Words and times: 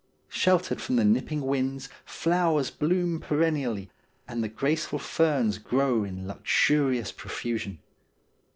Sheltered 0.29 0.81
from 0.81 0.95
the 0.95 1.05
nipping 1.05 1.41
winds 1.41 1.87
flowers 2.05 2.71
bloom 2.71 3.19
perennially, 3.19 3.91
and 4.27 4.43
the 4.43 4.49
graceful 4.49 4.97
ferns 4.97 5.59
grow 5.59 6.03
in 6.03 6.27
luxurious 6.27 7.11
profusion. 7.11 7.77